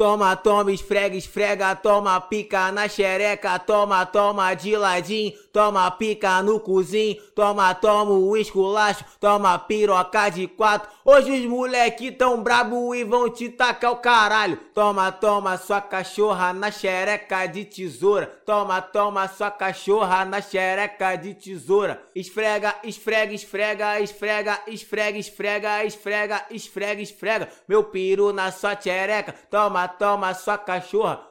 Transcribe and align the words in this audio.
Toma, 0.00 0.36
toma, 0.36 0.70
esfrega, 0.70 1.16
esfrega, 1.16 1.74
toma 1.74 2.20
pica 2.20 2.70
na 2.70 2.86
xereca, 2.86 3.58
toma, 3.58 4.06
toma 4.06 4.54
de 4.54 4.76
ladinho, 4.76 5.32
toma 5.52 5.90
pica 5.90 6.40
no 6.40 6.60
cozinho, 6.60 7.20
toma, 7.34 7.74
toma 7.74 8.12
o 8.12 8.36
esculacho, 8.36 9.04
toma 9.18 9.58
piroca 9.58 10.28
de 10.28 10.46
quatro. 10.46 10.88
Hoje 11.04 11.32
os 11.32 11.44
moleque 11.46 12.12
tão 12.12 12.40
brabo 12.44 12.94
e 12.94 13.02
vão 13.02 13.28
te 13.28 13.48
tacar 13.48 13.90
o 13.90 13.96
caralho. 13.96 14.56
Toma, 14.72 15.10
toma 15.10 15.58
sua 15.58 15.80
cachorra 15.80 16.52
na 16.52 16.70
xereca 16.70 17.46
de 17.46 17.64
tesoura, 17.64 18.26
toma, 18.46 18.80
toma 18.80 19.26
sua 19.26 19.50
cachorra 19.50 20.24
na 20.24 20.40
xereca 20.40 21.16
de 21.16 21.34
tesoura. 21.34 22.00
Esfrega, 22.14 22.76
esfrega, 22.84 23.34
esfrega, 23.34 24.00
esfrega, 24.00 24.62
esfrega, 24.68 25.18
esfrega, 25.18 25.84
esfrega, 25.84 26.46
esfrega, 26.52 27.02
esfrega, 27.02 27.48
meu 27.66 27.82
piru 27.82 28.32
na 28.32 28.52
sua 28.52 28.80
xereca, 28.80 29.34
toma 29.50 29.87
toma 29.88 30.34
sua 30.34 30.58
cachorra 30.58 31.27